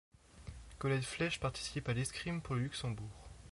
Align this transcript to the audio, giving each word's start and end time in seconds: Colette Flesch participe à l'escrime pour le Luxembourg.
Colette 0.79 1.03
Flesch 1.05 1.39
participe 1.39 1.87
à 1.87 1.93
l'escrime 1.93 2.41
pour 2.41 2.55
le 2.55 2.61
Luxembourg. 2.61 3.29